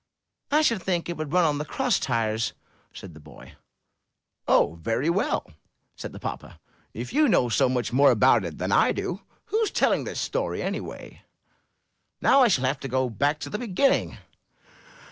"I 0.49 0.63
should 0.63 0.81
think 0.81 1.09
it 1.09 1.17
would 1.17 1.31
run 1.31 1.45
on 1.45 1.59
the 1.59 1.63
cross 1.63 1.99
ties," 1.99 2.53
said 2.91 3.13
the 3.13 3.19
boy. 3.19 3.53
"Oh, 4.47 4.79
very 4.81 5.11
well, 5.11 5.43
then!" 5.45 5.55
said 5.95 6.11
the 6.11 6.19
papa. 6.19 6.59
"If 6.91 7.13
you 7.13 7.27
know 7.27 7.49
so 7.49 7.69
much 7.69 7.93
more 7.93 8.09
about 8.09 8.43
it 8.43 8.57
than 8.57 8.71
I 8.71 8.93
do! 8.93 9.21
Who's 9.51 9.69
telling 9.69 10.05
this 10.05 10.19
story, 10.19 10.63
anyway? 10.63 11.21
Now 12.19 12.41
I 12.41 12.47
shall 12.47 12.65
have 12.65 12.79
to 12.79 12.87
go 12.87 13.11
back 13.11 13.37
to 13.41 13.49
the 13.51 13.59
beginning. 13.59 14.17